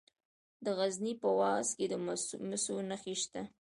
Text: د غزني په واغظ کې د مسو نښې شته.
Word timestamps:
د 0.63 0.65
غزني 0.77 1.13
په 1.21 1.27
واغظ 1.39 1.69
کې 1.77 1.85
د 1.91 1.93
مسو 2.49 2.75
نښې 2.89 3.15
شته. 3.21 3.41